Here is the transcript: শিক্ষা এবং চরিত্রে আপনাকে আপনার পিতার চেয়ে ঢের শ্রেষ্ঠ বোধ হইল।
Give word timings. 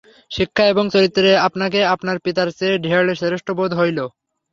শিক্ষা 0.31 0.63
এবং 0.67 0.85
চরিত্রে 0.93 1.29
আপনাকে 1.47 1.79
আপনার 1.93 2.17
পিতার 2.25 2.49
চেয়ে 2.57 2.75
ঢের 2.85 3.05
শ্রেষ্ঠ 3.19 3.47
বোধ 3.57 3.71
হইল। 3.79 3.99